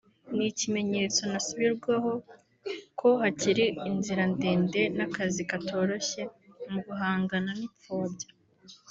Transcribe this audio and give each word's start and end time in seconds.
ni 0.35 0.45
ikimenyetso 0.51 1.21
ntasubirwaho 1.29 2.11
ko 2.99 3.09
hakiri 3.21 3.65
inzira 3.89 4.23
ndende 4.33 4.81
n’akazi 4.97 5.41
katoroshye 5.51 6.21
mu 6.71 6.79
guhangana 6.85 7.51
n’ipfobya 7.59 8.27